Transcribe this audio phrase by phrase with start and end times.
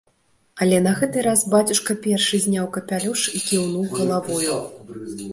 [0.65, 4.57] Але на гэты раз бацюшка першы зняў капялюш і кіўнуў галавою.